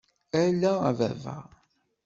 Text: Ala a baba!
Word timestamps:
Ala 0.41 0.71
a 0.87 0.89
baba! 0.97 1.35